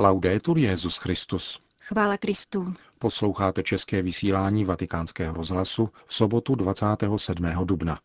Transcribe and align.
Laudetur 0.00 0.58
Jezus 0.58 0.96
Christus. 0.96 1.58
Chvála 1.80 2.16
Kristu. 2.16 2.74
Posloucháte 2.98 3.62
české 3.62 4.02
vysílání 4.02 4.64
Vatikánského 4.64 5.34
rozhlasu 5.34 5.88
v 6.06 6.14
sobotu 6.14 6.54
27. 6.54 7.46
dubna. 7.64 7.98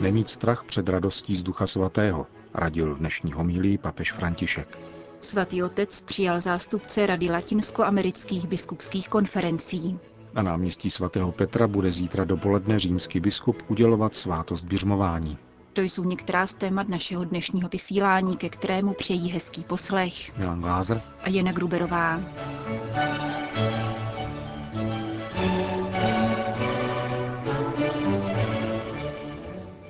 Nemít 0.00 0.30
strach 0.30 0.64
před 0.64 0.88
radostí 0.88 1.36
z 1.36 1.42
Ducha 1.42 1.66
Svatého, 1.66 2.26
radil 2.54 2.94
v 2.94 2.98
dnešní 2.98 3.32
homílii 3.32 3.78
papež 3.78 4.12
František. 4.12 4.78
Svatý 5.20 5.62
otec 5.62 6.00
přijal 6.00 6.40
zástupce 6.40 7.06
Rady 7.06 7.30
latinskoamerických 7.30 8.46
biskupských 8.48 9.08
konferencí. 9.08 9.98
Na 10.34 10.42
náměstí 10.42 10.90
svatého 10.90 11.32
Petra 11.32 11.66
bude 11.66 11.92
zítra 11.92 12.24
dopoledne 12.24 12.78
římský 12.78 13.20
biskup 13.20 13.62
udělovat 13.68 14.14
svátost 14.14 14.64
běžmování. 14.64 15.38
To 15.72 15.80
jsou 15.80 16.04
některá 16.04 16.46
z 16.46 16.54
témat 16.54 16.88
našeho 16.88 17.24
dnešního 17.24 17.68
vysílání, 17.68 18.36
ke 18.36 18.48
kterému 18.48 18.94
přejí 18.94 19.30
hezký 19.30 19.62
poslech. 19.64 20.36
Milan 20.38 20.60
Glázer 20.60 21.02
a 21.20 21.28
Jana 21.28 21.52
Gruberová. 21.52 22.20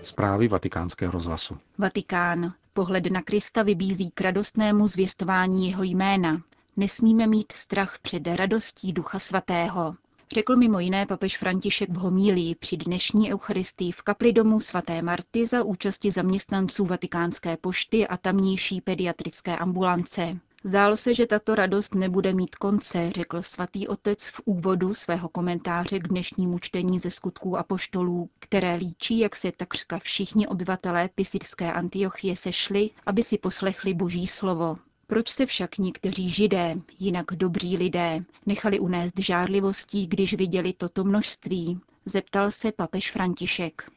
Zprávy 0.02 0.48
vatikánského 0.48 1.12
rozhlasu. 1.12 1.58
Vatikán. 1.78 2.52
Pohled 2.72 3.12
na 3.12 3.22
Krista 3.22 3.62
vybízí 3.62 4.10
k 4.10 4.20
radostnému 4.20 4.86
zvěstování 4.86 5.68
jeho 5.70 5.82
jména. 5.82 6.42
Nesmíme 6.76 7.26
mít 7.26 7.52
strach 7.52 7.98
před 8.02 8.26
radostí 8.26 8.92
Ducha 8.92 9.18
Svatého. 9.18 9.94
Řekl 10.32 10.56
mimo 10.56 10.80
jiné 10.80 11.06
papež 11.06 11.38
František 11.38 11.90
v 11.90 11.96
homílii 11.96 12.54
při 12.54 12.76
dnešní 12.76 13.32
eucharistii 13.32 13.92
v 13.92 14.02
kapli 14.02 14.32
domu 14.32 14.60
svaté 14.60 15.02
Marty 15.02 15.46
za 15.46 15.62
účasti 15.62 16.10
zaměstnanců 16.10 16.84
Vatikánské 16.84 17.56
pošty 17.56 18.06
a 18.08 18.16
tamnější 18.16 18.80
pediatrické 18.80 19.56
ambulance. 19.56 20.38
Zdálo 20.64 20.96
se, 20.96 21.14
že 21.14 21.26
tato 21.26 21.54
radost 21.54 21.94
nebude 21.94 22.32
mít 22.32 22.56
konce, 22.56 23.10
řekl 23.10 23.42
svatý 23.42 23.88
otec 23.88 24.26
v 24.26 24.40
úvodu 24.44 24.94
svého 24.94 25.28
komentáře 25.28 25.98
k 25.98 26.08
dnešnímu 26.08 26.58
čtení 26.58 26.98
ze 26.98 27.10
skutků 27.10 27.58
apoštolů, 27.58 28.30
které 28.38 28.74
líčí, 28.76 29.18
jak 29.18 29.36
se 29.36 29.52
takřka 29.52 29.98
všichni 29.98 30.46
obyvatelé 30.46 31.08
pisidské 31.14 31.72
Antiochie 31.72 32.36
sešli, 32.36 32.90
aby 33.06 33.22
si 33.22 33.38
poslechli 33.38 33.94
boží 33.94 34.26
slovo. 34.26 34.76
Proč 35.06 35.28
se 35.28 35.46
však 35.46 35.78
někteří 35.78 36.30
židé, 36.30 36.76
jinak 36.98 37.26
dobří 37.36 37.76
lidé, 37.76 38.24
nechali 38.46 38.78
unést 38.80 39.18
žárlivostí, 39.18 40.06
když 40.06 40.34
viděli 40.34 40.72
toto 40.72 41.04
množství? 41.04 41.80
Zeptal 42.06 42.50
se 42.50 42.72
papež 42.72 43.10
František. 43.10 43.90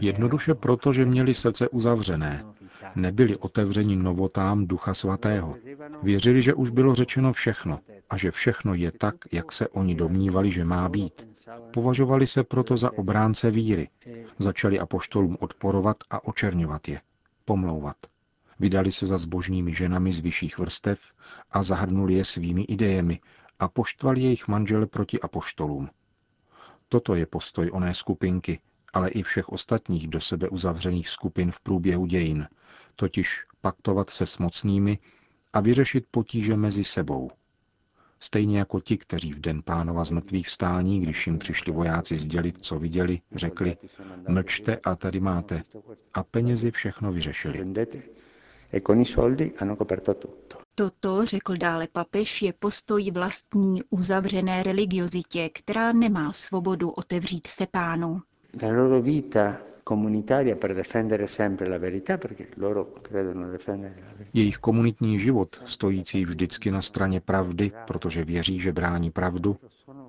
Jednoduše 0.00 0.54
proto, 0.54 0.92
že 0.92 1.04
měli 1.04 1.34
srdce 1.34 1.68
uzavřené. 1.68 2.44
Nebyli 2.96 3.36
otevřeni 3.36 3.96
novotám 3.96 4.66
Ducha 4.66 4.94
Svatého. 4.94 5.56
Věřili, 6.02 6.42
že 6.42 6.54
už 6.54 6.70
bylo 6.70 6.94
řečeno 6.94 7.32
všechno 7.32 7.80
a 8.10 8.16
že 8.16 8.30
všechno 8.30 8.74
je 8.74 8.92
tak, 8.92 9.14
jak 9.32 9.52
se 9.52 9.68
oni 9.68 9.94
domnívali, 9.94 10.50
že 10.50 10.64
má 10.64 10.88
být. 10.88 11.28
Považovali 11.72 12.26
se 12.26 12.44
proto 12.44 12.76
za 12.76 12.98
obránce 12.98 13.50
víry. 13.50 13.88
Začali 14.38 14.80
apoštolům 14.80 15.36
odporovat 15.40 15.96
a 16.10 16.24
očerňovat 16.24 16.88
je. 16.88 17.00
Pomlouvat. 17.44 17.96
Vydali 18.58 18.92
se 18.92 19.06
za 19.06 19.18
zbožnými 19.18 19.74
ženami 19.74 20.12
z 20.12 20.20
vyšších 20.20 20.58
vrstev 20.58 21.00
a 21.50 21.62
zahrnuli 21.62 22.14
je 22.14 22.24
svými 22.24 22.62
idejemi 22.62 23.20
a 23.58 23.68
poštvali 23.68 24.20
jejich 24.20 24.48
manžele 24.48 24.86
proti 24.86 25.20
apoštolům. 25.20 25.88
Toto 26.88 27.14
je 27.14 27.26
postoj 27.26 27.70
oné 27.72 27.94
skupinky, 27.94 28.60
ale 28.92 29.08
i 29.10 29.22
všech 29.22 29.48
ostatních 29.48 30.08
do 30.08 30.20
sebe 30.20 30.48
uzavřených 30.48 31.08
skupin 31.08 31.50
v 31.50 31.60
průběhu 31.60 32.06
dějin, 32.06 32.48
totiž 32.96 33.44
paktovat 33.60 34.10
se 34.10 34.26
s 34.26 34.38
mocnými 34.38 34.98
a 35.52 35.60
vyřešit 35.60 36.04
potíže 36.10 36.56
mezi 36.56 36.84
sebou. 36.84 37.30
Stejně 38.20 38.58
jako 38.58 38.80
ti, 38.80 38.96
kteří 38.98 39.32
v 39.32 39.40
den 39.40 39.62
pánova 39.62 40.04
z 40.04 40.10
mrtvých 40.10 40.46
vstání, 40.46 41.00
když 41.00 41.26
jim 41.26 41.38
přišli 41.38 41.72
vojáci 41.72 42.16
sdělit, 42.16 42.58
co 42.64 42.78
viděli, 42.78 43.20
řekli, 43.34 43.76
mlčte 44.28 44.76
a 44.76 44.96
tady 44.96 45.20
máte. 45.20 45.62
A 46.14 46.22
penězi 46.22 46.70
všechno 46.70 47.12
vyřešili. 47.12 47.74
Toto, 50.74 51.26
řekl 51.26 51.56
dále 51.56 51.88
papež, 51.92 52.42
je 52.42 52.52
postoj 52.52 53.10
vlastní 53.10 53.82
uzavřené 53.90 54.62
religiozitě, 54.62 55.50
která 55.54 55.92
nemá 55.92 56.32
svobodu 56.32 56.90
otevřít 56.90 57.46
se 57.46 57.66
pánu 57.66 58.22
la 58.62 58.68
loro 58.68 59.02
vita 59.02 59.58
comunitaria 59.84 60.56
per 60.56 60.74
difendere 60.74 61.26
sempre 61.26 61.68
la 61.68 61.78
verità, 61.78 62.18
perché 62.18 62.48
loro 62.56 62.92
credono 63.02 63.50
difendere 63.50 63.94
la 64.00 64.12
verità. 64.12 64.30
Jejich 64.32 64.58
komunitní 64.58 65.18
život, 65.18 65.62
stojící 65.64 66.24
vždycky 66.24 66.70
na 66.70 66.82
straně 66.82 67.20
pravdy, 67.20 67.72
protože 67.86 68.24
věří, 68.24 68.60
že 68.60 68.72
brání 68.72 69.10
pravdu, 69.10 69.56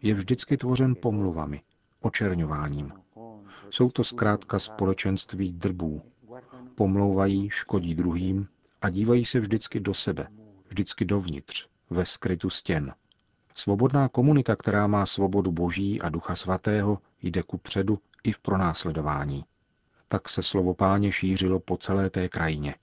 je 0.01 0.13
vždycky 0.13 0.57
tvořen 0.57 0.95
pomluvami, 0.95 1.61
očerňováním. 2.01 2.91
Jsou 3.69 3.89
to 3.89 4.03
zkrátka 4.03 4.59
společenství 4.59 5.53
drbů. 5.53 6.01
Pomlouvají, 6.75 7.49
škodí 7.49 7.95
druhým 7.95 8.47
a 8.81 8.89
dívají 8.89 9.25
se 9.25 9.39
vždycky 9.39 9.79
do 9.79 9.93
sebe, 9.93 10.27
vždycky 10.67 11.05
dovnitř, 11.05 11.67
ve 11.89 12.05
skrytu 12.05 12.49
stěn. 12.49 12.93
Svobodná 13.53 14.09
komunita, 14.09 14.55
která 14.55 14.87
má 14.87 15.05
svobodu 15.05 15.51
Boží 15.51 16.01
a 16.01 16.09
Ducha 16.09 16.35
Svatého, 16.35 16.99
jde 17.21 17.43
ku 17.43 17.57
předu 17.57 17.99
i 18.23 18.31
v 18.31 18.39
pronásledování. 18.39 19.45
Tak 20.07 20.29
se 20.29 20.43
slovo 20.43 20.73
páně 20.73 21.11
šířilo 21.11 21.59
po 21.59 21.77
celé 21.77 22.09
té 22.09 22.29
krajině. 22.29 22.75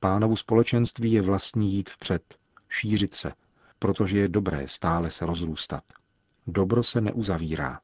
Pánovu 0.00 0.36
společenství 0.36 1.12
je 1.12 1.22
vlastní 1.22 1.72
jít 1.72 1.90
vpřed, 1.90 2.38
šířit 2.68 3.14
se, 3.14 3.32
protože 3.78 4.18
je 4.18 4.28
dobré 4.28 4.68
stále 4.68 5.10
se 5.10 5.26
rozrůstat. 5.26 5.84
Dobro 6.46 6.82
se 6.82 7.00
neuzavírá. 7.00 7.80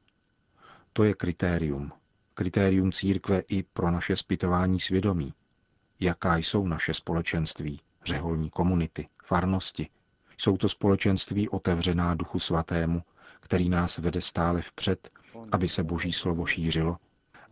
To 0.93 1.03
je 1.03 1.13
kritérium. 1.13 1.91
Kritérium 2.33 2.91
církve 2.91 3.39
i 3.47 3.63
pro 3.63 3.91
naše 3.91 4.15
zpytování 4.15 4.79
svědomí. 4.79 5.33
Jaká 5.99 6.37
jsou 6.37 6.67
naše 6.67 6.93
společenství, 6.93 7.79
řeholní 8.05 8.49
komunity, 8.49 9.07
farnosti. 9.23 9.89
Jsou 10.37 10.57
to 10.57 10.69
společenství 10.69 11.49
otevřená 11.49 12.15
Duchu 12.15 12.39
Svatému, 12.39 13.03
který 13.39 13.69
nás 13.69 13.97
vede 13.97 14.21
stále 14.21 14.61
vpřed 14.61 15.09
aby 15.51 15.67
se 15.67 15.83
boží 15.83 16.11
slovo 16.11 16.45
šířilo, 16.45 16.97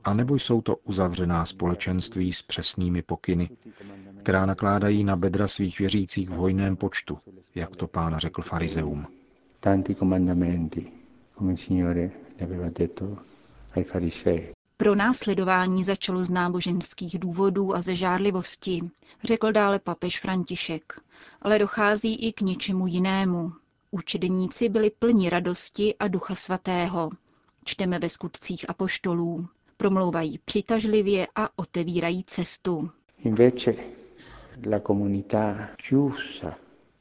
a 0.04 0.14
nebo 0.14 0.36
jsou 0.36 0.62
to 0.62 0.76
uzavřená 0.76 1.46
společenství 1.46 2.34
s 2.34 2.42
přesnými 2.42 3.02
pokyny, 3.02 3.50
která 4.20 4.46
nakládají 4.46 5.04
na 5.04 5.16
bedra 5.16 5.48
svých 5.48 5.80
věřících 5.80 6.30
v 6.30 6.34
hojném 6.34 6.76
počtu, 6.76 7.18
jak 7.56 7.76
to 7.76 7.88
pán 7.88 8.16
řekl 8.18 8.42
farizeum. 8.42 9.08
Pro 14.78 14.96
následování 14.96 15.84
začalo 15.84 16.26
z 16.26 16.30
náboženských 16.30 17.20
důvodů 17.20 17.76
a 17.76 17.82
ze 17.82 17.96
žárlivosti, 17.96 18.90
řekl 19.24 19.52
dále 19.52 19.80
papež 19.80 20.20
František, 20.20 21.02
ale 21.42 21.60
dochází 21.60 22.16
i 22.16 22.34
k 22.34 22.42
něčemu 22.42 22.88
jinému. 22.88 23.52
Učedníci 23.92 24.70
byli 24.70 24.90
plni 24.90 25.30
radosti 25.30 25.96
a 26.00 26.08
ducha 26.08 26.36
svatého, 26.36 27.10
čteme 27.66 28.00
ve 28.00 28.10
skutcích 28.10 28.70
apoštolů. 28.70 29.48
Promlouvají 29.78 30.40
přitažlivě 30.46 31.28
a 31.36 31.50
otevírají 31.60 32.24
cestu. 32.28 32.90
Invece 33.18 33.74
la 34.70 34.80
comunità 34.80 35.70
chiusa, 35.82 36.56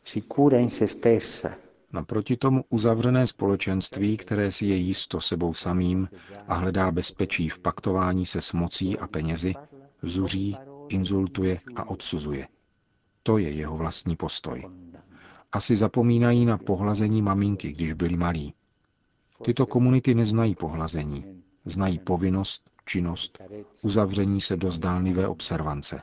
sicura 0.05 0.59
in 0.59 0.71
se 0.71 0.87
stessa, 0.89 1.57
Naproti 1.93 2.37
tomu 2.37 2.65
uzavřené 2.69 3.27
společenství, 3.27 4.17
které 4.17 4.53
si 4.53 4.67
je 4.67 4.77
jisto 4.77 5.21
sebou 5.21 5.55
samým 5.55 6.09
a 6.49 6.55
hledá 6.55 6.93
bezpečí 6.93 7.49
v 7.49 7.59
paktování 7.59 8.27
se 8.27 8.41
s 8.41 8.53
mocí 8.53 8.99
a 8.99 9.07
penězi, 9.07 9.55
zuří, 10.03 10.57
insultuje 10.89 11.61
a 11.77 11.89
odsuzuje. 11.91 12.49
To 13.23 13.39
je 13.39 13.51
jeho 13.51 13.77
vlastní 13.77 14.17
postoj. 14.17 14.65
Asi 15.53 15.77
zapomínají 15.77 16.45
na 16.47 16.59
pohlazení 16.59 17.23
maminky, 17.23 17.73
když 17.73 17.93
byli 17.93 18.17
malí, 18.17 18.55
Tyto 19.45 19.67
komunity 19.67 20.15
neznají 20.15 20.55
pohlazení, 20.55 21.43
znají 21.65 21.99
povinnost, 21.99 22.71
činnost, 22.87 23.39
uzavření 23.83 24.41
se 24.41 24.57
do 24.57 24.71
zdánlivé 24.71 25.29
observance. 25.29 26.03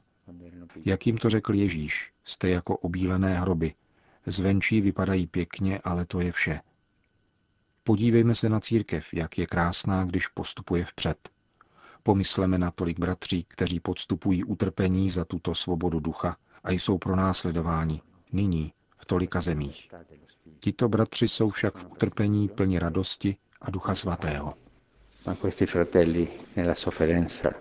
Jak 0.86 1.08
jim 1.08 1.18
to 1.18 1.30
řekl 1.30 1.54
Ježíš, 1.54 2.12
jste 2.24 2.50
jako 2.50 2.78
obílené 2.78 3.40
hroby. 3.40 3.74
Zvenčí 4.26 4.82
vypadají 4.82 5.28
pěkně, 5.28 5.80
ale 5.84 6.06
to 6.06 6.20
je 6.20 6.32
vše. 6.32 6.62
Podívejme 7.84 8.36
se 8.36 8.50
na 8.50 8.60
církev, 8.60 9.14
jak 9.14 9.38
je 9.38 9.48
krásná, 9.48 10.06
když 10.06 10.28
postupuje 10.28 10.86
vpřed. 10.86 11.30
Pomysleme 12.04 12.58
na 12.58 12.72
tolik 12.72 13.00
bratří, 13.00 13.46
kteří 13.48 13.80
podstupují 13.80 14.44
utrpení 14.44 15.10
za 15.10 15.26
tuto 15.26 15.56
svobodu 15.56 16.00
ducha 16.00 16.38
a 16.64 16.72
jsou 16.72 16.98
pro 16.98 17.16
následování, 17.16 18.02
nyní, 18.32 18.74
v 18.98 19.06
tolika 19.06 19.42
zemích. 19.42 19.90
Tito 20.60 20.90
bratři 20.90 21.28
jsou 21.28 21.50
však 21.50 21.76
v 21.76 21.92
utrpení 21.92 22.50
plni 22.50 22.80
radosti 22.80 23.38
a 23.62 23.72
Ducha 23.72 23.96
Svatého. 23.96 24.54
Ma 25.26 25.36
questi 25.36 25.66
fratelli 25.66 26.30
nella 26.54 26.74
sofferenza 26.74 27.56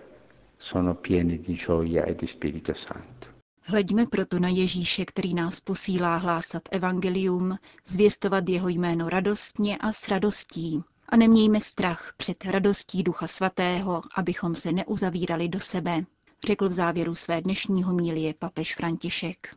sono 0.57 0.95
pieni 0.95 1.39
di 1.39 1.53
gioia 1.53 2.03
e 2.03 2.15
di 2.15 2.27
Spirito 2.27 2.73
Santo. 2.73 3.27
Hleďme 3.65 4.07
proto 4.07 4.39
na 4.39 4.49
Ježíše, 4.49 5.05
který 5.05 5.33
nás 5.33 5.61
posílá 5.61 6.17
hlásat 6.17 6.61
evangelium, 6.71 7.57
zvěstovat 7.85 8.49
jeho 8.49 8.67
jméno 8.69 9.09
radostně 9.09 9.77
a 9.77 9.91
s 9.93 10.07
radostí. 10.07 10.83
A 11.09 11.15
nemějme 11.15 11.61
strach 11.61 12.13
před 12.17 12.45
radostí 12.45 13.03
Ducha 13.03 13.27
Svatého, 13.27 14.01
abychom 14.15 14.55
se 14.55 14.71
neuzavírali 14.71 15.47
do 15.47 15.59
sebe, 15.59 16.05
řekl 16.47 16.69
v 16.69 16.73
závěru 16.73 17.15
své 17.15 17.41
dnešní 17.41 17.83
homílie 17.83 18.33
papež 18.33 18.75
František. 18.75 19.55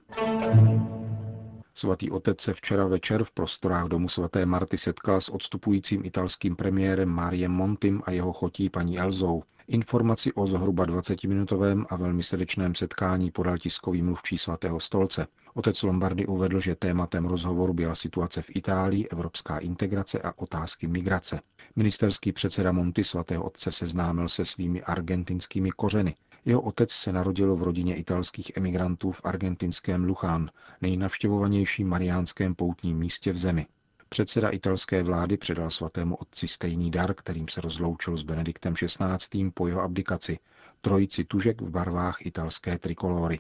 Svatý 1.79 2.11
otec 2.11 2.41
se 2.41 2.55
včera 2.55 2.87
večer 2.87 3.25
v 3.25 3.31
prostorách 3.31 3.89
domu 3.89 4.09
svaté 4.09 4.47
Marty 4.47 4.79
setkal 4.79 5.21
s 5.21 5.29
odstupujícím 5.29 6.05
italským 6.05 6.57
premiérem 6.57 7.09
Mariem 7.09 7.53
Montim 7.53 8.03
a 8.05 8.11
jeho 8.11 8.33
chotí 8.33 8.71
paní 8.71 8.99
Elzou. 8.99 9.43
Informaci 9.69 10.33
o 10.33 10.47
zhruba 10.47 10.87
20-minutovém 10.87 11.87
a 11.89 11.97
velmi 11.97 12.23
srdečném 12.23 12.75
setkání 12.75 13.31
podal 13.31 13.59
tiskový 13.59 14.03
mluvčí 14.03 14.39
svatého 14.39 14.81
stolce. 14.81 15.27
Otec 15.55 15.83
Lombardy 15.83 16.27
uvedl, 16.27 16.61
že 16.61 16.75
tématem 16.75 17.25
rozhovoru 17.25 17.73
byla 17.73 17.95
situace 17.95 18.43
v 18.43 18.57
Itálii, 18.57 19.09
evropská 19.09 19.59
integrace 19.59 20.21
a 20.21 20.33
otázky 20.37 20.87
migrace. 20.87 21.41
Ministerský 21.77 22.33
předseda 22.33 22.73
Monty 22.73 23.05
svatého 23.05 23.45
otce 23.45 23.73
seznámil 23.73 24.29
se 24.29 24.45
svými 24.45 24.83
argentinskými 24.83 25.71
kořeny. 25.71 26.15
Jeho 26.47 26.61
otec 26.61 26.91
se 26.91 27.13
narodil 27.13 27.57
v 27.57 27.63
rodině 27.63 27.97
italských 27.97 28.57
emigrantů 28.57 29.13
v 29.13 29.21
argentinském 29.25 30.05
Luchán, 30.05 30.51
nejnavštěvovanějším 30.81 31.89
mariánském 31.89 32.55
poutním 32.55 32.99
místě 32.99 33.33
v 33.33 33.39
zemi. 33.39 33.67
Předseda 34.09 34.49
italské 34.49 35.03
vlády 35.03 35.37
předal 35.37 35.71
svatému 35.71 36.17
otci 36.17 36.49
stejný 36.49 36.91
dar, 36.91 37.15
kterým 37.15 37.49
se 37.49 37.61
rozloučil 37.61 38.17
s 38.17 38.23
Benediktem 38.23 38.75
XVI. 38.75 39.51
po 39.55 39.67
jeho 39.67 39.83
abdikaci, 39.83 40.39
trojici 40.81 41.25
tužek 41.25 41.61
v 41.61 41.71
barvách 41.71 42.27
italské 42.27 42.79
trikolory, 42.79 43.39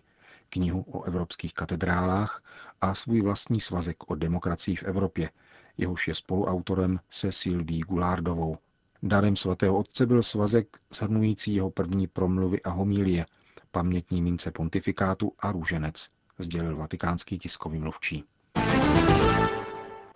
knihu 0.49 0.85
o 0.93 1.03
evropských 1.03 1.55
katedrálách 1.55 2.43
a 2.81 2.95
svůj 2.95 3.21
vlastní 3.21 3.61
svazek 3.61 4.11
o 4.11 4.15
demokracii 4.15 4.77
v 4.77 4.83
Evropě, 4.83 5.31
jehož 5.79 6.09
je 6.09 6.15
spoluautorem 6.15 7.01
se 7.11 7.33
Sylví 7.33 7.81
Gulardovou. 7.81 8.59
Darem 9.03 9.37
svatého 9.37 9.79
otce 9.79 10.07
byl 10.07 10.23
svazek 10.23 10.79
shrnující 10.95 11.55
jeho 11.55 11.71
první 11.71 12.07
promluvy 12.07 12.63
a 12.63 12.71
homílie, 12.71 13.27
pamětní 13.71 14.23
mince 14.23 14.51
pontifikátu 14.51 15.33
a 15.39 15.53
růženec, 15.53 16.09
sdělil 16.39 16.77
vatikánský 16.77 17.39
tiskový 17.39 17.79
mluvčí. 17.79 18.25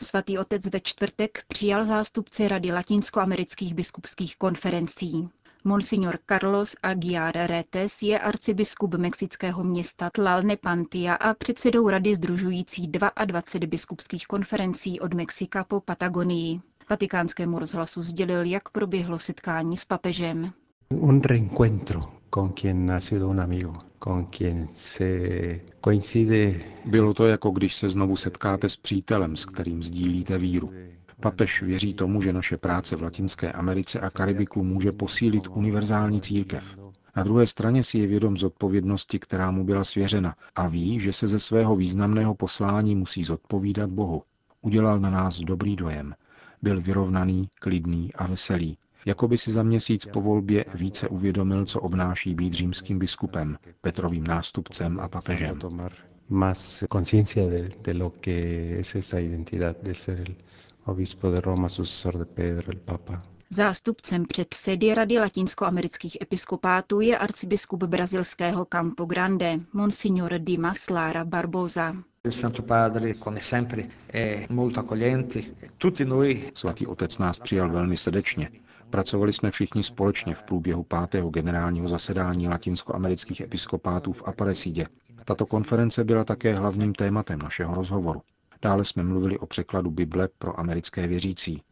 Svatý 0.03 0.39
otec 0.39 0.67
ve 0.67 0.81
čtvrtek 0.81 1.45
přijal 1.49 1.85
zástupci 1.85 2.49
Rady 2.49 2.73
latinskoamerických 2.73 3.75
biskupských 3.75 4.37
konferencí. 4.37 5.29
Monsignor 5.65 6.19
Carlos 6.29 6.77
Aguiar 6.83 7.37
Retes 7.37 8.03
je 8.03 8.19
arcibiskup 8.19 8.95
mexického 8.95 9.65
města 9.65 10.11
Tlalnepantilla 10.11 11.15
a 11.15 11.35
předsedou 11.35 11.89
rady 11.89 12.15
združující 12.15 12.89
22 13.25 13.69
biskupských 13.69 14.27
konferencí 14.27 15.01
od 15.01 15.15
Mexika 15.15 15.65
po 15.65 15.81
Patagonii. 15.81 16.61
Vatikánskému 16.91 17.59
rozhlasu 17.59 18.03
sdělil, 18.03 18.45
jak 18.45 18.69
proběhlo 18.69 19.19
setkání 19.19 19.77
s 19.77 19.85
papežem. 19.85 20.53
Un 20.91 21.21
reencuentro 21.21 22.01
con 22.35 22.49
quien 22.49 22.91
ha 22.91 23.01
sido 23.01 23.29
un 23.29 23.41
amigo, 23.41 23.75
con 24.05 24.25
quien 24.25 24.69
se 24.75 25.61
coincide. 25.85 26.61
Bylo 26.85 27.15
to 27.15 27.27
jako 27.27 27.51
když 27.51 27.77
se 27.77 27.91
znovu 27.91 28.17
setkáte 28.17 28.69
s 28.69 28.77
přítelem, 28.77 29.37
s 29.37 29.45
kterým 29.45 29.83
sdílíte 29.83 30.39
víru. 30.39 30.71
Papež 31.21 31.63
věří 31.63 31.95
tomu, 31.95 32.23
že 32.23 32.33
naše 32.33 32.57
práce 32.57 32.97
v 32.97 33.03
Latinské 33.03 33.53
Americe 33.53 34.01
a 34.01 34.11
Karibiku 34.11 34.65
může 34.65 34.93
posílit 34.93 35.49
univerzální 35.51 36.21
církev. 36.21 36.77
Na 37.17 37.23
druhé 37.23 37.47
straně 37.47 37.83
si 37.83 37.99
je 37.99 38.07
vědom 38.07 38.37
zodpovědnosti, 38.37 39.19
která 39.19 39.51
mu 39.51 39.65
byla 39.65 39.85
svěřena 39.85 40.35
a 40.57 40.69
ví, 40.69 41.01
že 41.01 41.13
se 41.13 41.27
ze 41.27 41.39
svého 41.39 41.77
významného 41.77 42.35
poslání 42.35 42.97
musí 42.97 43.25
zodpovídat 43.25 43.91
Bohu. 43.91 44.23
Udělal 44.63 45.01
na 45.01 45.11
nás 45.11 45.41
dobrý 45.41 45.77
dojem. 45.77 46.15
Byl 46.63 46.81
vyrovnaný, 46.81 47.49
klidný 47.61 48.15
a 48.15 48.27
veselý. 48.27 48.79
Jako 49.07 49.29
by 49.29 49.39
si 49.39 49.53
za 49.53 49.63
měsíc 49.63 50.07
po 50.07 50.21
volbě 50.21 50.65
více 50.75 51.09
uvědomil, 51.09 51.65
co 51.65 51.81
obnáší 51.81 52.35
být 52.35 52.53
římským 52.55 52.99
biskupem, 52.99 53.59
Petrovým 53.81 54.25
nástupcem 54.25 55.01
a 55.01 55.09
papežem. 55.09 55.59
Más 56.29 56.85
conciencia 56.89 57.47
de, 57.47 57.71
de 57.83 57.95
lo 57.95 58.11
que 58.11 58.79
es 58.81 58.95
esa 58.95 59.21
identidad 59.21 59.77
de 59.83 59.95
ser 59.95 60.21
el 60.21 60.37
obispo 60.85 61.31
de 61.31 61.41
Roma, 61.41 61.69
sucesor 61.69 62.19
de 62.19 62.25
Pedro, 62.25 62.73
el 62.73 62.79
Papa. 62.79 63.23
Zástupcem 63.51 64.27
předsedy 64.27 64.95
Rady 64.95 65.19
latinskoamerických 65.19 66.19
episkopátů 66.23 67.01
je 67.01 67.19
arcibiskup 67.19 67.83
brazilského 67.85 68.65
Campo 68.65 69.05
Grande, 69.05 69.61
Monsignor 69.73 70.39
Dimas 70.39 70.91
Lara 70.91 71.25
Barbosa. 71.25 71.97
Svatý 76.55 76.87
otec 76.87 77.19
nás 77.19 77.39
přijal 77.39 77.71
velmi 77.71 77.97
srdečně. 77.97 78.51
Pracovali 78.91 79.33
jsme 79.33 79.51
všichni 79.51 79.83
společně 79.83 80.35
v 80.35 80.43
průběhu 80.43 80.83
pátého 80.83 81.31
generálního 81.31 81.89
zasedání 81.89 82.49
latinskoamerických 82.49 83.41
episkopátů 83.41 84.13
v 84.13 84.23
Aparesidě. 84.27 84.87
Tato 85.25 85.47
konference 85.47 86.05
byla 86.05 86.25
také 86.25 86.55
hlavním 86.55 86.95
tématem 86.95 87.39
našeho 87.39 87.75
rozhovoru. 87.75 88.23
Dále 88.63 88.85
jsme 88.85 89.03
mluvili 89.03 89.39
o 89.39 89.47
překladu 89.47 89.91
Bible 89.91 90.29
pro 90.39 90.61
americké 90.61 91.07
věřící. 91.07 91.63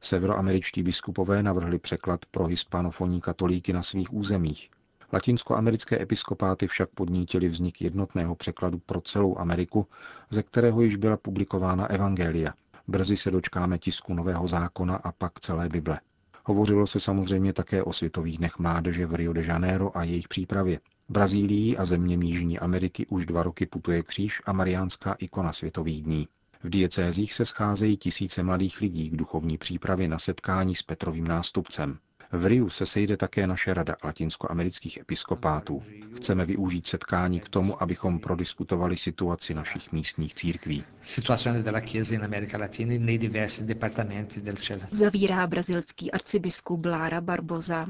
Severoameričtí 0.00 0.82
biskupové 0.82 1.42
navrhli 1.42 1.78
překlad 1.78 2.20
pro 2.30 2.46
hispanofonní 2.46 3.20
katolíky 3.20 3.72
na 3.72 3.82
svých 3.82 4.14
územích. 4.14 4.70
Latinskoamerické 5.12 6.02
episkopáty 6.02 6.66
však 6.66 6.88
podnítili 6.88 7.48
vznik 7.48 7.80
jednotného 7.82 8.34
překladu 8.34 8.78
pro 8.78 9.00
celou 9.00 9.38
Ameriku, 9.38 9.86
ze 10.30 10.42
kterého 10.42 10.82
již 10.82 10.96
byla 10.96 11.16
publikována 11.16 11.86
Evangelia. 11.86 12.54
Brzy 12.88 13.16
se 13.16 13.30
dočkáme 13.30 13.78
tisku 13.78 14.14
Nového 14.14 14.48
zákona 14.48 14.96
a 14.96 15.12
pak 15.12 15.40
celé 15.40 15.68
Bible. 15.68 16.00
Hovořilo 16.44 16.86
se 16.86 17.00
samozřejmě 17.00 17.52
také 17.52 17.82
o 17.82 17.92
Světových 17.92 18.38
dnech 18.38 18.58
mládeže 18.58 19.06
v 19.06 19.14
Rio 19.14 19.32
de 19.32 19.44
Janeiro 19.44 19.96
a 19.96 20.04
jejich 20.04 20.28
přípravě. 20.28 20.80
Brazílii 21.08 21.76
a 21.76 21.84
země 21.84 22.18
Jižní 22.26 22.58
Ameriky 22.58 23.06
už 23.06 23.26
dva 23.26 23.42
roky 23.42 23.66
putuje 23.66 24.02
kříž 24.02 24.42
a 24.46 24.52
mariánská 24.52 25.12
ikona 25.12 25.52
Světových 25.52 26.02
dní. 26.02 26.28
V 26.62 26.70
diecézích 26.70 27.32
se 27.32 27.44
scházejí 27.44 27.96
tisíce 27.96 28.42
mladých 28.42 28.80
lidí 28.80 29.10
k 29.10 29.16
duchovní 29.16 29.58
přípravě 29.58 30.08
na 30.08 30.18
setkání 30.18 30.74
s 30.74 30.82
Petrovým 30.82 31.28
nástupcem. 31.28 31.98
V 32.32 32.46
Riu 32.46 32.70
se 32.70 32.86
sejde 32.86 33.16
také 33.16 33.46
naše 33.46 33.74
rada 33.74 33.96
latinskoamerických 34.04 34.98
episkopátů. 34.98 35.82
Chceme 36.16 36.44
využít 36.44 36.86
setkání 36.86 37.40
k 37.40 37.48
tomu, 37.48 37.82
abychom 37.82 38.18
prodiskutovali 38.18 38.96
situaci 38.96 39.54
našich 39.54 39.92
místních 39.92 40.34
církví. 40.34 40.84
Zavírá 44.90 45.46
brazilský 45.46 46.10
arcibiskup 46.10 46.84
Lara 46.84 47.20
Barbosa. 47.20 47.86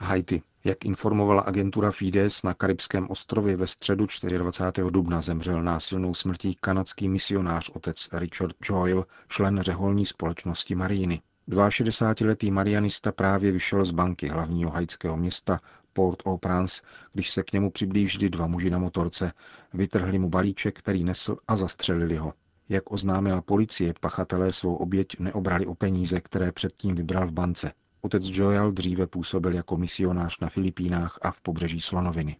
Haiti. 0.00 0.42
Jak 0.64 0.84
informovala 0.84 1.42
agentura 1.42 1.90
Fides, 1.90 2.42
na 2.42 2.54
karibském 2.54 3.10
ostrově 3.10 3.56
ve 3.56 3.66
středu 3.66 4.06
24. 4.22 4.90
dubna 4.90 5.20
zemřel 5.20 5.62
násilnou 5.62 6.14
smrtí 6.14 6.56
kanadský 6.60 7.08
misionář 7.08 7.68
otec 7.68 8.08
Richard 8.12 8.56
Joyle, 8.70 9.04
člen 9.28 9.60
řeholní 9.60 10.06
společnosti 10.06 10.74
Maríny. 10.74 11.20
62-letý 11.50 12.50
marianista 12.50 13.12
právě 13.12 13.52
vyšel 13.52 13.84
z 13.84 13.90
banky 13.90 14.28
hlavního 14.28 14.70
haitského 14.70 15.16
města 15.16 15.60
Port-au-Prince, 15.92 16.82
když 17.12 17.30
se 17.30 17.42
k 17.42 17.52
němu 17.52 17.70
přiblížili 17.70 18.30
dva 18.30 18.46
muži 18.46 18.70
na 18.70 18.78
motorce, 18.78 19.32
vytrhli 19.74 20.18
mu 20.18 20.28
balíček, 20.28 20.78
který 20.78 21.04
nesl 21.04 21.36
a 21.48 21.56
zastřelili 21.56 22.16
ho. 22.16 22.32
Jak 22.68 22.92
oznámila 22.92 23.42
policie, 23.42 23.94
pachatelé 24.00 24.52
svou 24.52 24.74
oběť 24.74 25.18
neobrali 25.18 25.66
o 25.66 25.74
peníze, 25.74 26.20
které 26.20 26.52
předtím 26.52 26.94
vybral 26.94 27.26
v 27.26 27.32
bance. 27.32 27.72
Otec 28.00 28.24
Joel 28.26 28.72
dříve 28.72 29.06
působil 29.06 29.54
jako 29.54 29.76
misionář 29.76 30.40
na 30.40 30.48
Filipínách 30.48 31.18
a 31.22 31.30
v 31.30 31.40
pobřeží 31.40 31.80
Slonoviny. 31.80 32.36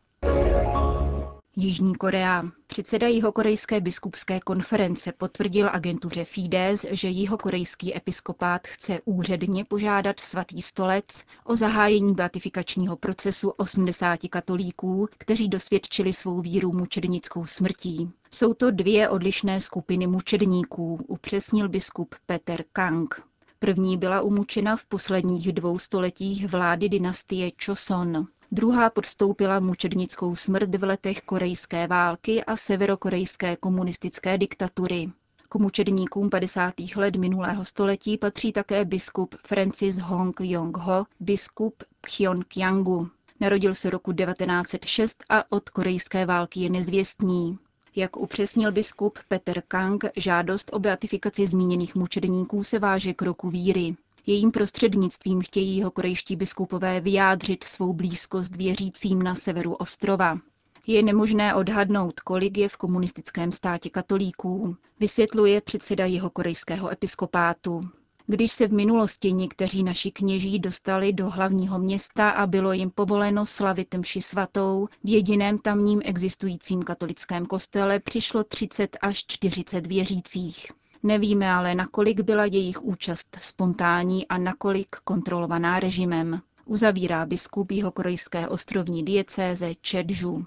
Jižní 1.58 1.94
Korea. 1.94 2.42
Předseda 2.66 3.08
jihokorejské 3.08 3.80
biskupské 3.80 4.40
konference 4.40 5.12
potvrdil 5.12 5.68
agentuře 5.72 6.24
Fides, 6.24 6.86
že 6.90 7.08
jihokorejský 7.08 7.96
episkopát 7.96 8.66
chce 8.66 9.00
úředně 9.04 9.64
požádat 9.64 10.20
svatý 10.20 10.62
stolec 10.62 11.04
o 11.44 11.56
zahájení 11.56 12.14
beatifikačního 12.14 12.96
procesu 12.96 13.50
80 13.50 14.20
katolíků, 14.30 15.08
kteří 15.18 15.48
dosvědčili 15.48 16.12
svou 16.12 16.40
víru 16.40 16.72
mučednickou 16.72 17.44
smrtí. 17.44 18.10
Jsou 18.34 18.54
to 18.54 18.70
dvě 18.70 19.08
odlišné 19.08 19.60
skupiny 19.60 20.06
mučedníků, 20.06 20.98
upřesnil 21.06 21.68
biskup 21.68 22.14
Peter 22.26 22.64
Kang. 22.72 23.14
První 23.58 23.96
byla 23.98 24.20
umučena 24.20 24.76
v 24.76 24.84
posledních 24.84 25.52
dvou 25.52 25.78
stoletích 25.78 26.48
vlády 26.48 26.88
dynastie 26.88 27.50
Choson. 27.64 28.26
Druhá 28.52 28.90
podstoupila 28.90 29.60
mučednickou 29.60 30.34
smrt 30.34 30.74
v 30.74 30.84
letech 30.84 31.20
korejské 31.20 31.86
války 31.86 32.44
a 32.44 32.56
severokorejské 32.56 33.56
komunistické 33.56 34.38
diktatury. 34.38 35.10
K 35.48 35.54
mučedníkům 35.54 36.30
50. 36.30 36.74
let 36.96 37.16
minulého 37.16 37.64
století 37.64 38.18
patří 38.18 38.52
také 38.52 38.84
biskup 38.84 39.34
Francis 39.46 39.98
Hong 39.98 40.40
Yong-ho, 40.40 41.06
biskup 41.20 41.82
Pyeongyangu. 42.00 43.08
Narodil 43.40 43.74
se 43.74 43.90
roku 43.90 44.12
1906 44.12 45.24
a 45.28 45.52
od 45.52 45.70
korejské 45.70 46.26
války 46.26 46.60
je 46.60 46.70
nezvěstný. 46.70 47.58
Jak 47.96 48.16
upřesnil 48.16 48.72
biskup 48.72 49.18
Peter 49.28 49.62
Kang, 49.68 50.04
žádost 50.16 50.70
o 50.72 50.78
beatifikaci 50.78 51.46
zmíněných 51.46 51.94
mučedníků 51.94 52.64
se 52.64 52.78
váže 52.78 53.14
k 53.14 53.22
roku 53.22 53.50
víry. 53.50 53.96
Jejím 54.28 54.50
prostřednictvím 54.50 55.40
chtějí 55.42 55.76
jeho 55.76 55.90
korejští 55.90 56.36
biskupové 56.36 57.00
vyjádřit 57.00 57.64
svou 57.64 57.92
blízkost 57.92 58.56
věřícím 58.56 59.22
na 59.22 59.34
severu 59.34 59.74
ostrova. 59.74 60.38
Je 60.86 61.02
nemožné 61.02 61.54
odhadnout, 61.54 62.20
kolik 62.20 62.58
je 62.58 62.68
v 62.68 62.76
komunistickém 62.76 63.52
státě 63.52 63.90
katolíků, 63.90 64.76
vysvětluje 65.00 65.60
předseda 65.60 66.06
jeho 66.06 66.30
korejského 66.30 66.92
episkopátu. 66.92 67.88
Když 68.26 68.52
se 68.52 68.68
v 68.68 68.72
minulosti 68.72 69.32
někteří 69.32 69.82
naši 69.82 70.10
kněží 70.10 70.58
dostali 70.58 71.12
do 71.12 71.30
hlavního 71.30 71.78
města 71.78 72.30
a 72.30 72.46
bylo 72.46 72.72
jim 72.72 72.90
povoleno 72.90 73.46
slavit 73.46 73.94
mši 73.94 74.20
svatou, 74.20 74.88
v 75.04 75.08
jediném 75.08 75.58
tamním 75.58 76.02
existujícím 76.04 76.82
katolickém 76.82 77.46
kostele 77.46 78.00
přišlo 78.00 78.44
30 78.44 78.96
až 79.00 79.24
40 79.26 79.86
věřících. 79.86 80.66
Nevíme 81.02 81.50
ale, 81.52 81.74
nakolik 81.74 82.20
byla 82.20 82.44
jejich 82.44 82.82
účast 82.82 83.36
spontánní 83.40 84.28
a 84.28 84.38
nakolik 84.38 84.96
kontrolovaná 85.04 85.80
režimem. 85.80 86.42
Uzavírá 86.64 87.26
biskup 87.26 87.70
jeho 87.72 87.92
korejské 87.92 88.48
ostrovní 88.48 89.04
diecéze 89.04 89.74
Čedžu. 89.74 90.46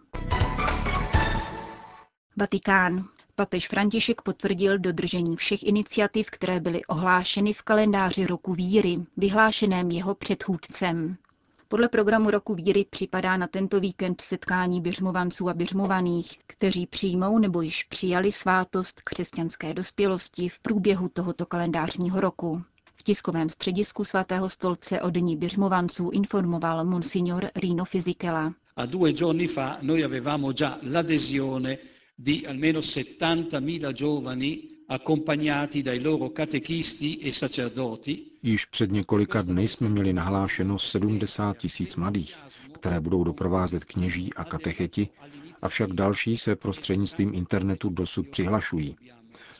Vatikán. 2.37 3.05
Papež 3.35 3.67
František 3.67 4.21
potvrdil 4.21 4.79
dodržení 4.79 5.35
všech 5.35 5.63
iniciativ, 5.63 6.29
které 6.29 6.59
byly 6.59 6.85
ohlášeny 6.85 7.53
v 7.53 7.61
kalendáři 7.61 8.25
roku 8.25 8.53
víry, 8.53 8.97
vyhlášeném 9.17 9.91
jeho 9.91 10.15
předchůdcem. 10.15 11.17
Podle 11.71 11.89
programu 11.89 12.31
roku 12.31 12.55
víry 12.55 12.85
připadá 12.89 13.37
na 13.37 13.47
tento 13.47 13.79
víkend 13.79 14.21
setkání 14.21 14.81
běžmovanců 14.81 15.49
a 15.49 15.53
běžmovaných, 15.53 16.37
kteří 16.47 16.87
přijmou 16.87 17.37
nebo 17.39 17.61
již 17.61 17.83
přijali 17.83 18.31
svátost 18.31 19.01
křesťanské 19.01 19.73
dospělosti 19.73 20.49
v 20.49 20.59
průběhu 20.59 21.09
tohoto 21.09 21.45
kalendářního 21.45 22.21
roku. 22.21 22.61
V 22.95 23.03
tiskovém 23.03 23.49
středisku 23.49 24.03
svatého 24.03 24.49
stolce 24.49 25.01
o 25.01 25.09
dní 25.09 25.37
běžmovanců 25.37 26.09
informoval 26.09 26.85
monsignor 26.85 27.49
Rino 27.55 27.85
Fisichella. 27.85 28.53
A 28.75 28.85
due 28.85 29.13
giorni 29.13 29.47
fa 29.47 29.77
noi 29.81 30.03
avevamo 30.03 30.51
già 30.53 30.77
l'adesione 30.81 31.77
di 32.17 32.47
almeno 32.47 32.79
70.000 32.79 33.93
giovani 33.93 34.59
accompagnati 34.87 35.81
dai 35.83 35.99
loro 36.01 36.29
catechisti 36.29 37.19
e 37.19 37.31
sacerdoti. 37.31 38.28
Již 38.43 38.65
před 38.65 38.91
několika 38.91 39.41
dny 39.41 39.67
jsme 39.67 39.89
měli 39.89 40.13
nahlášeno 40.13 40.79
70 40.79 41.57
tisíc 41.57 41.95
mladých, 41.95 42.35
které 42.73 42.99
budou 42.99 43.23
doprovázet 43.23 43.85
kněží 43.85 44.33
a 44.33 44.43
katecheti, 44.43 45.09
avšak 45.61 45.93
další 45.93 46.37
se 46.37 46.55
prostřednictvím 46.55 47.33
internetu 47.33 47.89
dosud 47.89 48.27
přihlašují. 48.29 48.97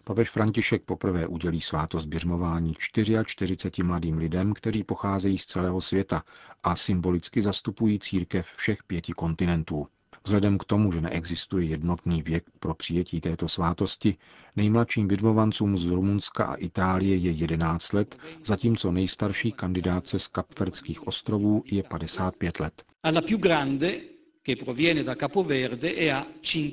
Papež 0.03 0.29
František 0.29 0.83
poprvé 0.83 1.27
udělí 1.27 1.61
svátost 1.61 2.07
běžmování 2.07 2.73
44 2.79 3.83
mladým 3.83 4.17
lidem, 4.17 4.53
kteří 4.53 4.83
pocházejí 4.83 5.37
z 5.37 5.45
celého 5.45 5.81
světa 5.81 6.23
a 6.63 6.75
symbolicky 6.75 7.41
zastupují 7.41 7.99
církev 7.99 8.47
všech 8.55 8.83
pěti 8.83 9.13
kontinentů. 9.13 9.87
Vzhledem 10.25 10.57
k 10.57 10.63
tomu, 10.63 10.91
že 10.91 11.01
neexistuje 11.01 11.65
jednotný 11.65 12.21
věk 12.21 12.43
pro 12.59 12.73
přijetí 12.73 13.21
této 13.21 13.47
svátosti, 13.47 14.17
nejmladším 14.55 15.07
běžmovancům 15.07 15.77
z 15.77 15.85
Rumunska 15.85 16.45
a 16.45 16.55
Itálie 16.55 17.15
je 17.15 17.31
11 17.31 17.93
let, 17.93 18.17
zatímco 18.45 18.91
nejstarší 18.91 19.51
kandidátce 19.51 20.19
z 20.19 20.27
Kapverdských 20.27 21.07
ostrovů 21.07 21.63
je 21.65 21.83
55 21.83 22.59
let. 22.59 22.83
A 23.03 23.09
la 23.09 23.21
più 23.21 23.37
grande, 23.37 23.99
che 24.45 24.55
proviene 24.55 25.03
da 25.03 25.15
Capoverde, 25.15 25.89
e 25.89 26.09
ha 26.11 26.25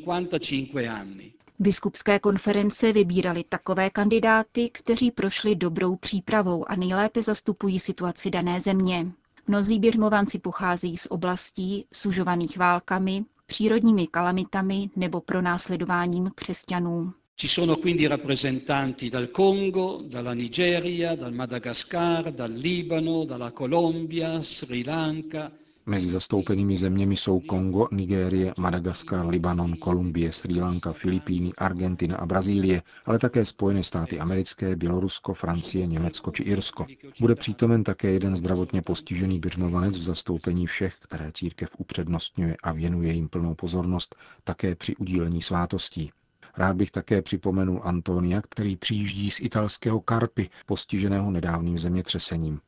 55 0.04 0.88
anni. 0.88 1.32
Biskupské 1.58 2.18
konference 2.18 2.92
vybírali 2.92 3.44
takové 3.48 3.90
kandidáty, 3.90 4.70
kteří 4.72 5.10
prošli 5.10 5.54
dobrou 5.54 5.96
přípravou 5.96 6.70
a 6.70 6.76
nejlépe 6.76 7.22
zastupují 7.22 7.78
situaci 7.78 8.30
dané 8.30 8.60
země. 8.60 9.06
Mnozí 9.46 9.78
běžmovanci 9.78 10.38
pocházejí 10.38 10.96
z 10.96 11.06
oblastí 11.10 11.86
sužovaných 11.92 12.58
válkami, 12.58 13.24
přírodními 13.46 14.06
kalamitami 14.06 14.90
nebo 14.96 15.20
pronásledováním 15.20 16.30
křesťanů. 16.34 17.12
Ci 17.38 17.48
sono 17.48 17.76
quindi 17.76 18.08
rappresentanti 18.08 19.10
dal 19.10 19.26
Congo, 19.26 20.00
dalla 20.08 20.34
Nigeria, 20.34 21.14
dal 21.14 21.30
Madagascar, 21.32 22.32
dal 22.32 22.50
Libano, 22.50 23.24
dalla 23.24 23.50
Colombia, 23.50 24.42
Sri 24.42 24.84
Lanka, 24.86 25.52
Mezi 25.88 26.10
zastoupenými 26.10 26.76
zeměmi 26.76 27.16
jsou 27.16 27.40
Kongo, 27.40 27.88
Nigérie, 27.92 28.52
Madagaskar, 28.58 29.26
Libanon, 29.26 29.76
Kolumbie, 29.76 30.32
Sri 30.32 30.60
Lanka, 30.60 30.92
Filipíny, 30.92 31.52
Argentina 31.58 32.16
a 32.16 32.26
Brazílie, 32.26 32.82
ale 33.04 33.18
také 33.18 33.44
Spojené 33.44 33.82
státy 33.82 34.20
americké, 34.20 34.76
Bělorusko, 34.76 35.34
Francie, 35.34 35.86
Německo 35.86 36.30
či 36.30 36.42
Irsko. 36.42 36.86
Bude 37.20 37.34
přítomen 37.34 37.84
také 37.84 38.10
jeden 38.10 38.36
zdravotně 38.36 38.82
postižený 38.82 39.40
běžmovanec 39.40 39.98
v 39.98 40.02
zastoupení 40.02 40.66
všech, 40.66 40.96
které 41.00 41.32
církev 41.32 41.68
upřednostňuje 41.78 42.56
a 42.62 42.72
věnuje 42.72 43.12
jim 43.12 43.28
plnou 43.28 43.54
pozornost 43.54 44.16
také 44.44 44.74
při 44.74 44.96
udílení 44.96 45.42
svátostí. 45.42 46.10
Rád 46.56 46.76
bych 46.76 46.90
také 46.90 47.22
připomenul 47.22 47.80
Antonia, 47.84 48.42
který 48.42 48.76
přijíždí 48.76 49.30
z 49.30 49.40
italského 49.40 50.00
Karpy, 50.00 50.50
postiženého 50.66 51.30
nedávným 51.30 51.78
zemětřesením. 51.78 52.60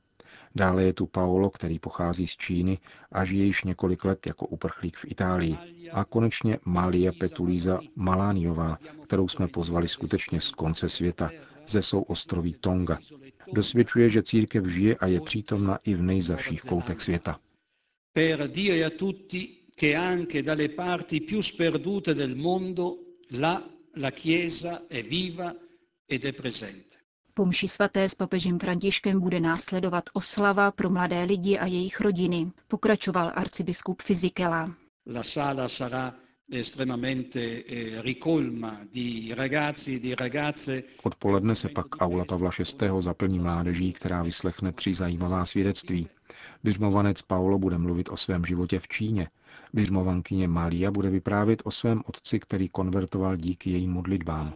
Dále 0.58 0.84
je 0.84 0.92
tu 0.92 1.06
Paolo, 1.06 1.50
který 1.50 1.78
pochází 1.78 2.26
z 2.26 2.36
Číny 2.36 2.78
a 3.12 3.24
žije 3.24 3.44
již 3.44 3.64
několik 3.64 4.04
let 4.04 4.26
jako 4.26 4.46
uprchlík 4.46 4.96
v 4.96 5.04
Itálii. 5.04 5.56
A 5.92 6.04
konečně 6.04 6.58
Malia 6.64 7.12
Petulíza 7.12 7.80
Malániová, 7.94 8.78
kterou 9.04 9.28
jsme 9.28 9.48
pozvali 9.48 9.88
skutečně 9.88 10.40
z 10.40 10.50
konce 10.50 10.88
světa, 10.88 11.30
ze 11.66 11.82
souostroví 11.82 12.52
Tonga. 12.60 12.98
Dosvědčuje, 13.52 14.08
že 14.08 14.22
církev 14.22 14.66
žije 14.66 14.96
a 14.96 15.06
je 15.06 15.20
přítomna 15.20 15.78
i 15.84 15.94
v 15.94 16.02
nejzaších 16.02 16.62
koutech 16.62 17.00
světa. 17.00 17.38
per 18.12 18.40
a 18.40 18.90
tutti 18.90 19.64
che 19.76 19.94
anche 19.94 20.42
dalle 20.42 20.70
parti 20.70 21.20
più 21.20 21.40
sperdute 21.40 22.14
del 22.14 22.34
mondo 22.34 23.18
là 23.28 23.64
la 23.94 24.10
Chiesa 24.10 24.88
è 24.88 25.04
viva 25.04 25.54
ed 26.04 26.24
è 26.24 26.32
presente. 26.32 26.87
Po 27.38 27.46
mši 27.46 27.68
svaté 27.68 28.08
s 28.08 28.14
papežem 28.14 28.58
Františkem 28.58 29.20
bude 29.20 29.40
následovat 29.40 30.04
oslava 30.12 30.70
pro 30.70 30.90
mladé 30.90 31.22
lidi 31.22 31.58
a 31.58 31.66
jejich 31.66 32.00
rodiny, 32.00 32.50
pokračoval 32.68 33.32
arcibiskup 33.34 34.02
Fizikela. 34.02 34.74
La 35.06 35.22
sala 35.22 35.68
sarà 35.68 36.14
estremamente 36.50 37.62
eh, 37.62 38.02
ricolma 38.02 38.82
di 38.92 39.34
ragazzi 39.34 39.94
e 39.94 40.00
di 40.00 40.14
ragazze 40.14 40.82
Odpoledne 41.02 41.54
se 41.54 41.68
pak 41.68 42.02
aula 42.02 42.24
Pavla 42.24 42.50
VI. 42.58 42.88
zaplní 42.98 43.38
mládeží, 43.38 43.92
která 43.92 44.22
vyslechne 44.22 44.72
tři 44.72 44.94
zajímavá 44.94 45.44
svědectví. 45.44 46.08
Běžmovanec 46.64 47.22
Paulo 47.22 47.58
bude 47.58 47.78
mluvit 47.78 48.08
o 48.08 48.16
svém 48.16 48.44
životě 48.44 48.78
v 48.78 48.88
Číně. 48.88 49.28
Běžmovankyně 49.72 50.48
Malia 50.48 50.90
bude 50.90 51.10
vyprávět 51.10 51.62
o 51.64 51.70
svém 51.70 52.02
otci, 52.06 52.40
který 52.40 52.68
konvertoval 52.68 53.36
díky 53.36 53.70
jejím 53.70 53.90
modlitbám. 53.90 54.54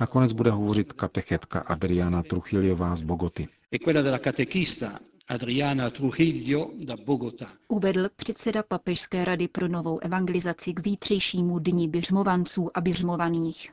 Nakonec 0.00 0.32
bude 0.32 0.50
hovořit 0.50 0.92
katechetka 0.92 1.60
Adriana 1.60 2.22
Truchiljová 2.22 2.96
z 2.96 3.02
Bogoty. 3.02 3.48
e 3.72 4.88
Adriana 5.30 5.90
Trujillo 5.90 6.70
da 6.84 6.96
Bogotá. 7.06 7.46
Uvedl 7.68 8.08
předseda 8.16 8.62
Papežské 8.62 9.24
rady 9.24 9.48
pro 9.48 9.68
novou 9.68 9.98
evangelizaci 9.98 10.72
k 10.72 10.80
zítřejšímu 10.84 11.58
dni 11.58 11.88
běžmovanců 11.88 12.68
a 12.74 12.80
běžmovaných. 12.80 13.72